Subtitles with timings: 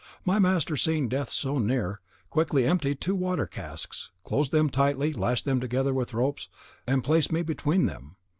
[0.25, 1.99] My master, seeing death so near,
[2.31, 6.49] quickly emptied two water casks, closed them tightly, lashed them together with ropes,
[6.87, 8.15] and placed me between them.